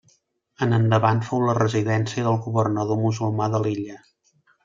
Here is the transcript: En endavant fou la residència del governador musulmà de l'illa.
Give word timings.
En 0.65 0.71
endavant 0.77 1.19
fou 1.27 1.43
la 1.49 1.55
residència 1.57 2.25
del 2.29 2.39
governador 2.47 2.99
musulmà 3.05 3.53
de 3.57 3.61
l'illa. 3.67 4.01